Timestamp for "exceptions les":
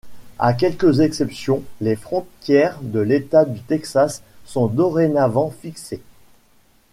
0.99-1.95